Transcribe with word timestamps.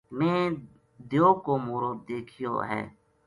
میں 0.17 0.39
دیو 1.09 1.29
کو 1.43 1.53
مورو 1.65 1.91
دیکھیو 2.07 2.51
ہے 2.69 2.81